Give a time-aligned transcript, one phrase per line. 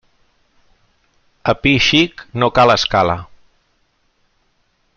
[1.53, 3.19] A pi xic no cal escala.